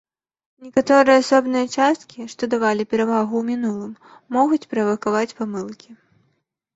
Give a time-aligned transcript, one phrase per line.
[0.67, 3.91] Некаторыя асобныя часткі, што давалі перавагу ў мінулым,
[4.39, 5.91] могуць правакаваць памылкі.